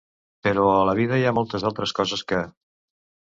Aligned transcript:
Però 0.45 0.63
a 0.75 0.87
la 0.89 0.95
vida 0.99 1.19
hi 1.19 1.27
ha 1.27 1.33
moltes 1.39 1.67
altres 1.71 1.93
coses 2.01 2.25
que. 2.33 2.41